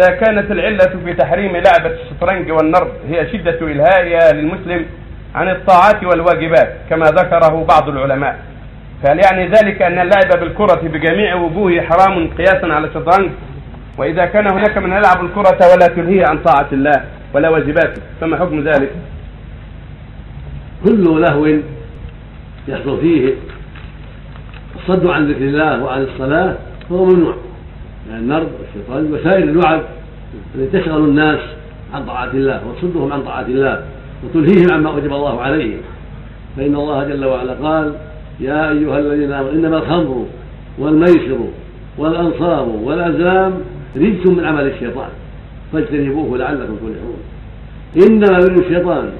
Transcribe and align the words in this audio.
إذا 0.00 0.10
كانت 0.10 0.50
العلة 0.50 1.00
في 1.04 1.14
تحريم 1.14 1.52
لعبة 1.52 1.96
الشطرنج 2.02 2.50
والنرد 2.50 2.92
هي 3.08 3.32
شدة 3.32 3.58
إلهائها 3.60 4.32
للمسلم 4.32 4.86
عن 5.34 5.48
الطاعات 5.48 6.04
والواجبات 6.04 6.76
كما 6.90 7.04
ذكره 7.04 7.64
بعض 7.68 7.88
العلماء. 7.88 8.38
فهل 9.02 9.20
يعني 9.24 9.48
ذلك 9.48 9.82
أن 9.82 9.98
اللعب 9.98 10.40
بالكرة 10.40 10.80
بجميع 10.88 11.34
وجوهه 11.34 11.80
حرام 11.80 12.28
قياسا 12.28 12.66
على 12.66 12.86
الشطرنج؟ 12.86 13.30
وإذا 13.98 14.26
كان 14.26 14.52
هناك 14.52 14.78
من 14.78 14.92
يلعب 14.92 15.24
الكرة 15.24 15.58
ولا 15.72 15.86
تلهيه 15.86 16.26
عن 16.26 16.38
طاعة 16.38 16.68
الله 16.72 17.04
ولا 17.34 17.48
واجباته 17.48 18.02
فما 18.20 18.36
حكم 18.36 18.60
ذلك؟ 18.60 18.90
كل 20.84 21.20
لهو 21.20 21.46
يحصل 22.68 23.00
فيه 23.00 23.34
الصد 24.76 25.06
عن 25.06 25.30
ذكر 25.30 25.42
الله 25.42 25.82
وعن 25.84 26.02
الصلاة 26.02 26.56
فهو 26.88 27.04
ممنوع. 27.04 27.51
يعني 28.10 28.22
النرد 28.22 28.48
والشيطان 28.60 29.12
وسائر 29.12 29.44
اللعب 29.44 29.82
التي 30.54 30.80
تشغل 30.80 31.04
الناس 31.04 31.38
عن 31.94 32.06
طاعة 32.06 32.30
الله 32.30 32.60
وتصدهم 32.68 33.12
عن 33.12 33.22
طاعة 33.22 33.46
الله 33.46 33.84
وتلهيهم 34.24 34.72
عما 34.72 34.90
أوجب 34.90 35.12
الله 35.12 35.40
عليهم. 35.40 35.80
فإن 36.56 36.74
الله 36.74 37.08
جل 37.08 37.24
وعلا 37.24 37.52
قال 37.52 37.92
يا 38.40 38.70
أيها 38.70 38.98
الذين 38.98 39.32
آمنوا 39.32 39.52
إنما 39.52 39.76
الخمر 39.78 40.26
والميسر 40.78 41.38
والأنصار 41.98 42.68
والأزلام 42.68 43.52
رجس 43.96 44.26
من 44.26 44.44
عمل 44.44 44.66
الشيطان 44.66 45.08
فاجتنبوه 45.72 46.38
لعلكم 46.38 46.76
تفلحون. 46.76 47.16
إنما 47.96 48.38
يريد 48.38 48.58
الشيطان 48.58 49.10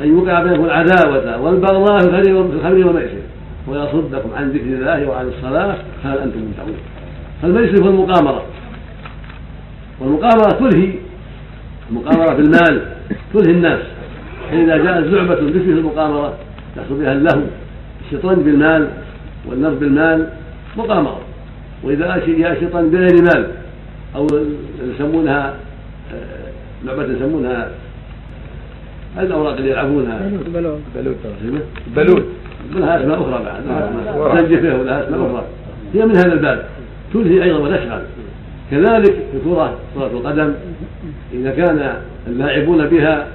أن 0.00 0.08
يوقع 0.08 0.42
بينكم 0.42 0.64
العداوة 0.64 1.42
والبغضاء 1.42 1.98
في 1.98 2.30
الخمر 2.30 2.86
والميسر 2.86 3.22
ويصدكم 3.68 4.28
عن 4.36 4.50
ذكر 4.50 4.64
الله 4.64 5.08
وعن 5.08 5.28
الصلاة 5.28 5.76
هل 6.04 6.18
أنتم 6.18 6.40
منتهون 6.40 6.76
فالميسر 7.42 7.84
هو 7.84 7.88
المقامرة. 7.88 8.44
والمقامرة 10.00 10.48
تلهي 10.58 10.92
المقامرة 11.90 12.34
في 12.34 12.40
المال 12.40 12.82
تلهي 13.34 13.54
الناس. 13.56 13.80
فإذا 14.50 14.76
جاءت 14.76 15.04
لعبة 15.04 15.34
تشبه 15.34 15.72
المقامرة 15.72 16.34
يحصل 16.76 16.94
بها 16.94 17.12
اللهو 17.12 17.42
الشيطان 18.06 18.34
بالمال 18.34 18.88
والنرد 19.46 19.80
بالمال 19.80 20.28
مقامرة. 20.76 21.20
وإذا 21.82 22.22
جاء 22.26 22.52
الشيطان 22.52 22.90
بغير 22.90 23.22
مال 23.22 23.46
أو 24.16 24.26
يسمونها 24.94 25.54
آه، 26.14 26.48
لعبة 26.84 27.04
يسمونها 27.04 27.70
الأوراق 29.18 29.56
اللي 29.56 29.70
يلعبونها. 29.70 30.30
بلوت. 30.54 31.16
بلوت. 31.96 32.24
لها 32.74 33.00
أسماء 33.00 33.20
أخرى 33.20 33.44
بعد. 33.44 33.62
زنجفة 34.38 34.80
ولها 34.80 35.04
أسماء 35.04 35.26
أخرى. 35.26 35.44
هي 35.94 36.06
من 36.06 36.16
هذا 36.16 36.32
الباب. 36.32 36.64
تلهي 37.12 37.42
أيضا 37.42 37.58
وتشغل 37.58 38.02
كذلك 38.70 39.12
في 39.32 39.38
كرة 39.44 39.78
كرة 39.94 40.06
القدم 40.06 40.52
إذا 41.32 41.50
كان 41.50 41.94
اللاعبون 42.26 42.86
بها 42.86 43.26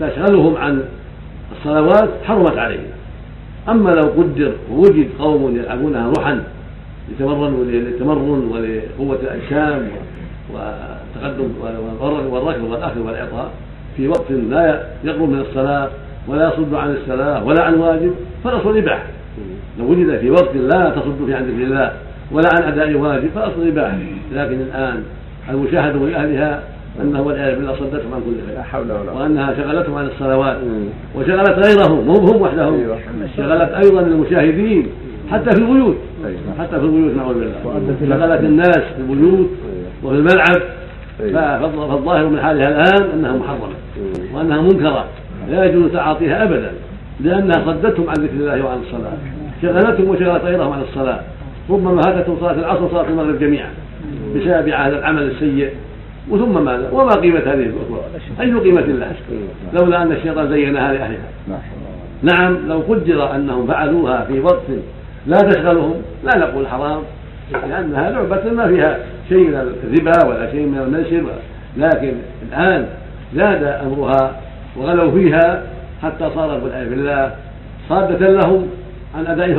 تشغلهم 0.00 0.56
عن 0.56 0.82
الصلوات 1.52 2.08
حرمت 2.24 2.58
عليهم 2.58 2.84
أما 3.68 3.90
لو 3.90 4.02
قدر 4.02 4.52
ووجد 4.70 5.08
قوم 5.18 5.56
يلعبونها 5.56 6.12
روحا 6.16 6.42
لتمرن 7.12 7.68
للتمرن 7.68 8.50
ولقوة 8.50 9.18
الأجسام 9.22 9.88
وتقدم 10.54 11.48
والركض 12.32 12.64
والأخذ 12.64 13.00
والإعطاء 13.00 13.50
في 13.96 14.08
وقت 14.08 14.30
لا 14.30 14.86
يقرب 15.04 15.28
من 15.28 15.40
الصلاة 15.40 15.88
ولا 16.28 16.48
يصد 16.48 16.74
عن 16.74 16.90
الصلاة 16.90 17.44
ولا 17.44 17.62
عن 17.62 17.74
واجب 17.74 18.14
فالأصل 18.44 18.70
الإباحة. 18.70 19.06
لو 19.78 19.90
وجد 19.90 20.18
في 20.18 20.30
وقت 20.30 20.56
لا 20.56 20.90
تصد 20.90 21.26
فيه 21.26 21.34
عن 21.34 21.42
ذكر 21.42 21.62
الله 21.62 21.92
ولا 22.32 22.48
عن 22.54 22.72
أداء 22.72 22.94
واجب 22.94 23.30
فالأصل 23.34 23.62
الإباحة 23.62 23.98
لكن 24.32 24.60
الآن 24.60 25.02
المشاهد 25.50 25.96
من 25.96 26.14
أهلها 26.14 26.62
انه 27.02 27.22
والعياذ 27.22 27.56
بالله 27.56 27.72
صدتهم 27.72 28.14
عن 28.14 28.20
كل 28.20 28.46
خير. 28.46 28.56
لا 28.56 28.62
حول 28.62 28.84
ولا 28.84 29.10
قوة. 29.10 29.22
وأنها 29.22 29.54
شغلتهم 29.56 29.94
عن 29.94 30.06
الصلوات. 30.06 30.56
وشغلت 31.14 31.66
غيرهم 31.66 32.06
مو 32.06 32.12
هم 32.12 32.42
وحدهم. 32.42 32.74
أيوة. 32.74 32.98
شغلت 33.36 33.70
أيضا 33.70 34.00
المشاهدين 34.00 34.86
حتى 35.30 35.50
في 35.50 35.62
البيوت. 35.62 35.96
أيوة. 36.26 36.38
حتى 36.58 36.80
في 36.80 36.86
البيوت 36.86 37.16
نعوذ 37.16 37.34
بالله. 37.34 38.16
شغلت 38.16 38.40
الناس 38.40 38.78
في 38.78 39.12
البيوت 39.12 39.50
وفي 40.02 40.14
الملعب. 40.16 40.62
أيوة. 41.20 41.58
فالظاهر 41.88 42.26
من 42.28 42.40
حالها 42.40 42.68
الآن 42.68 43.10
أنها 43.14 43.32
محرمة. 43.32 43.74
وأنها 44.34 44.60
منكرة. 44.60 45.04
لا 45.50 45.64
يجوز 45.64 45.92
تعاطيها 45.92 46.42
ابدا 46.42 46.70
لأنها 47.20 47.64
صدتهم 47.66 48.08
عن 48.08 48.24
ذكر 48.24 48.34
الله 48.34 48.64
وعن 48.64 48.78
الصلاة. 48.78 49.12
شغلتهم 49.62 50.08
وشغلت 50.08 50.44
غيرهم 50.44 50.72
عن 50.72 50.80
الصلاة. 50.80 51.20
ربما 51.70 52.00
هدتهم 52.00 52.36
صلاه 52.40 52.52
العصر 52.52 52.84
وصلاه 52.84 53.08
المغرب 53.08 53.38
جميعا 53.38 53.70
بسبب 54.36 54.68
هذا 54.68 54.98
العمل 54.98 55.22
السيء 55.22 55.70
وثم 56.30 56.64
ماذا؟ 56.64 56.90
وما 56.92 57.14
قيمة 57.14 57.38
هذه 57.38 57.52
الأخرى؟ 57.52 58.00
أي 58.40 58.54
قيمة 58.54 58.80
لها؟ 58.80 59.12
لولا 59.72 60.02
أن 60.02 60.12
الشيطان 60.12 60.48
زينها 60.48 60.92
لأهلها 60.92 61.28
نعم 62.22 62.68
لو 62.68 62.78
قدر 62.78 63.34
أنهم 63.34 63.66
فعلوها 63.66 64.24
في 64.24 64.40
وقت 64.40 64.66
لا 65.26 65.36
تشغلهم 65.36 65.94
لا 66.24 66.38
نقول 66.38 66.68
حرام 66.68 67.02
لأنها 67.52 68.10
لعبة 68.10 68.50
ما 68.50 68.66
فيها 68.66 68.98
شيء 69.28 69.38
من 69.38 69.54
الربا 69.54 70.26
ولا 70.26 70.50
شيء 70.50 70.66
من 70.66 70.78
المنشر 70.78 71.24
لكن 71.76 72.12
الآن 72.48 72.86
زاد 73.34 73.62
أمرها 73.62 74.40
وغلوا 74.76 75.10
فيها 75.10 75.62
حتى 76.02 76.30
صارت 76.34 76.62
والعياذ 76.62 76.90
بالله 76.90 77.34
صادة 77.88 78.28
لهم 78.28 78.68
عن 79.14 79.26
أداء 79.26 79.52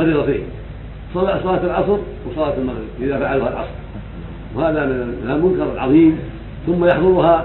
فريضتين 1.16 1.42
صلاة 1.42 1.64
العصر 1.64 1.98
وصلاة 2.30 2.54
المغرب 2.58 2.88
إذا 3.00 3.18
فعلوها 3.18 3.48
العصر. 3.48 3.76
وهذا 4.54 4.86
من 4.86 5.30
المنكر 5.30 5.72
العظيم. 5.74 6.18
ثم 6.66 6.84
يحضرها 6.84 7.44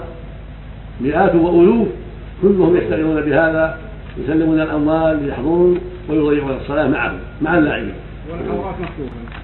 مئات 1.02 1.36
وألوف 1.36 1.88
كلهم 2.42 2.78
يشتغلون 2.78 3.22
بهذا 3.22 3.78
يسلمون 4.18 4.62
الأموال 4.62 5.30
يحضرون 5.30 5.80
ويضيعون 6.10 6.52
الصلاة 6.62 6.88
معهم 6.88 7.18
مع 7.42 7.58
اللاعبين. 7.58 7.94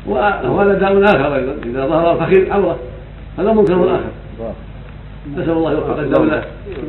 والعورات 0.07 0.45
وهذا 0.45 0.73
داء 0.73 1.03
آخر 1.03 1.35
أيضا 1.35 1.55
إذا 1.65 1.85
ظهر 1.85 2.13
الفخذ 2.13 2.51
عوره 2.51 2.77
هذا 3.39 3.53
منكر 3.53 3.95
آخر. 3.95 4.11
نسال 5.37 5.51
الله 5.51 5.71
يوفق 5.71 5.99
الدولة 5.99 6.43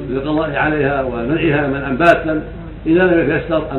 للقضاء 0.09 0.57
عليها 0.57 1.03
ومنعها 1.03 1.67
منعا 1.67 1.91
باتا 1.91 2.43
إذا 2.87 3.03
لم 3.03 3.31
يتيسر 3.31 3.63
أن 3.73 3.79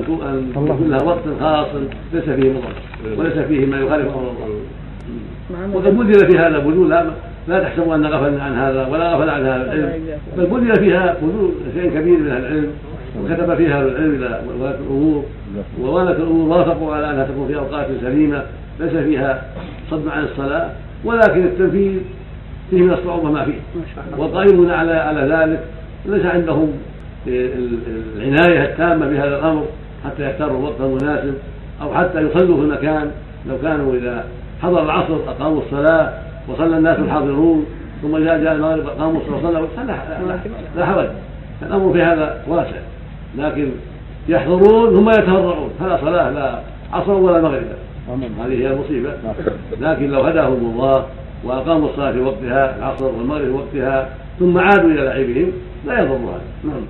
يكون 0.52 0.90
لها 0.90 1.04
وقت 1.04 1.24
خاص 1.40 1.68
ليس 2.14 2.24
فيه 2.24 2.50
مضر 2.50 2.74
وليس 3.18 3.34
فيه 3.34 3.66
ما 3.66 3.80
يخالف 3.80 4.08
أمر 4.08 4.32
الله. 4.32 5.76
وقد 5.76 5.98
بذل 5.98 6.32
في 6.32 6.38
هذا 6.40 6.60
بذول 6.60 6.90
لا 7.48 7.60
تحسبوا 7.64 7.96
أن 7.96 8.06
غفلنا 8.06 8.44
عن 8.44 8.54
هذا 8.54 8.88
ولا 8.88 9.14
غفل 9.14 9.30
عن 9.30 9.42
هذا 9.42 9.74
العلم. 9.74 9.92
بل 10.38 10.46
بذل 10.46 10.76
فيها 10.76 11.16
بذول 11.22 11.52
شيء 11.74 11.90
كبير 11.90 12.20
من 12.20 12.28
العلم 12.28 12.72
وكتب 13.24 13.56
فيها 13.56 13.80
أهل 13.80 13.88
العلم 13.88 14.16
إلى 14.16 14.42
ولاة 14.60 14.76
الأمور. 14.76 15.24
وولاة 15.82 16.12
الأمور 16.12 16.58
وافقوا 16.58 16.96
على 16.96 17.12
أنها 17.12 17.26
تكون 17.26 17.48
في 17.48 17.58
أوقات 17.58 17.88
سليمة 18.02 18.44
ليس 18.80 18.92
فيها 18.92 19.44
صد 19.92 20.08
عن 20.08 20.24
الصلاة 20.24 20.70
ولكن 21.06 21.44
التنفيذ 21.44 22.00
فيه 22.70 22.82
من 22.82 22.92
الصعوبه 22.92 23.32
ما 23.32 23.46
فيه 23.46 23.60
والقائمون 24.18 24.72
على 24.72 24.94
على 24.94 25.22
ذلك 25.22 25.64
ليس 26.06 26.26
عندهم 26.26 26.74
العناية 27.28 28.64
التامة 28.64 29.10
بهذا 29.10 29.40
الأمر 29.40 29.66
حتى 30.06 30.30
يختاروا 30.30 30.60
الوقت 30.60 30.82
المناسب 30.82 31.34
أو 31.82 31.94
حتى 31.94 32.22
يصلوا 32.22 32.58
في 32.58 32.64
المكان 32.64 33.12
لو 33.50 33.58
كانوا 33.62 33.96
إذا 33.96 34.26
حضر 34.62 34.84
العصر 34.84 35.16
أقاموا 35.28 35.62
الصلاة 35.62 36.14
وصلى 36.48 36.78
الناس 36.78 37.00
الحاضرون 37.00 37.66
ثم 38.02 38.16
إذا 38.16 38.38
جاء 38.38 38.56
المغرب 38.56 38.90
قاموا 38.90 39.22
وصلوا 39.22 39.68
لا 40.76 40.86
حرج. 40.86 41.10
الأمر 41.62 41.94
في 41.94 42.02
هذا 42.02 42.44
واسع 42.48 42.78
لكن 43.38 43.70
يحضرون 44.30 44.96
ثم 44.96 45.10
يتفرعون 45.10 45.70
فلا 45.80 45.98
صلاة 45.98 46.30
لا 46.30 46.60
عصر 46.94 47.12
ولا 47.12 47.42
مغرب. 47.42 47.64
هذه 48.40 48.54
هي 48.54 48.68
المصيبة. 48.68 49.10
لكن 49.82 50.10
لو 50.10 50.22
هداهم 50.22 50.54
الله 50.54 51.06
وأقاموا 51.44 51.90
الصلاة 51.90 52.12
في 52.12 52.20
وقتها 52.20 52.78
العصر 52.78 53.06
والمغرب 53.06 53.46
في 53.46 53.52
وقتها 53.52 54.10
ثم 54.40 54.58
عادوا 54.58 54.92
إلى 54.92 55.02
لعبهم 55.02 55.52
لا 55.86 56.00
يضر 56.00 56.16
هذا 56.16 56.42
نعم. 56.64 56.82